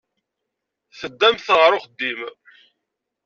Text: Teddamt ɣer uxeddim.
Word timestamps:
Teddamt 0.99 1.47
ɣer 1.57 1.71
uxeddim. 1.77 2.19